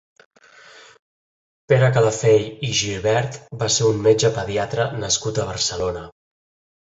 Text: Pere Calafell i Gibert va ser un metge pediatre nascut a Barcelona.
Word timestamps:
Pere 1.73 1.89
Calafell 1.97 2.47
i 2.69 2.69
Gibert 2.79 3.37
va 3.65 3.69
ser 3.75 3.91
un 3.91 4.01
metge 4.09 4.33
pediatre 4.39 4.89
nascut 5.05 5.43
a 5.45 5.47
Barcelona. 5.53 6.07